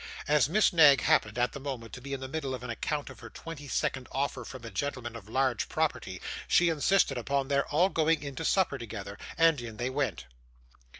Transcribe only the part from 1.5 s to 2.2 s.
the moment, to be